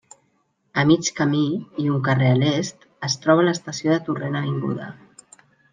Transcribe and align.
A 0.83 0.85
mig 0.91 1.09
camí, 1.19 1.43
i 1.85 1.87
un 1.97 2.01
carrer 2.09 2.31
a 2.37 2.41
l'est, 2.41 2.89
es 3.09 3.21
troba 3.27 3.47
l'estació 3.49 3.95
de 3.97 4.03
Torrent 4.11 4.41
Avinguda. 4.43 4.91